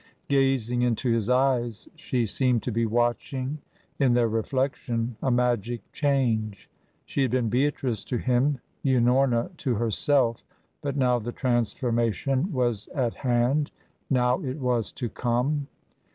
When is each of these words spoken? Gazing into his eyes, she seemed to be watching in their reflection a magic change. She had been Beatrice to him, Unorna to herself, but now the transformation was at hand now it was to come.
Gazing 0.29 0.81
into 0.81 1.11
his 1.13 1.29
eyes, 1.29 1.87
she 1.95 2.25
seemed 2.25 2.63
to 2.63 2.71
be 2.71 2.87
watching 2.87 3.59
in 3.99 4.15
their 4.15 4.27
reflection 4.27 5.15
a 5.21 5.29
magic 5.29 5.81
change. 5.93 6.67
She 7.05 7.21
had 7.21 7.29
been 7.29 7.49
Beatrice 7.49 8.03
to 8.05 8.17
him, 8.17 8.57
Unorna 8.83 9.55
to 9.57 9.75
herself, 9.75 10.43
but 10.81 10.97
now 10.97 11.19
the 11.19 11.31
transformation 11.31 12.51
was 12.51 12.87
at 12.95 13.13
hand 13.13 13.69
now 14.09 14.39
it 14.41 14.57
was 14.57 14.91
to 14.93 15.07
come. 15.07 15.67